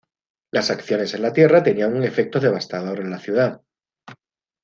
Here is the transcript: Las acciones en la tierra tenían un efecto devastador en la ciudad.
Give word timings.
Las 0.51 0.71
acciones 0.71 1.13
en 1.13 1.21
la 1.21 1.31
tierra 1.31 1.61
tenían 1.61 1.95
un 1.95 2.03
efecto 2.03 2.39
devastador 2.39 3.01
en 3.01 3.11
la 3.11 3.19
ciudad. 3.19 3.61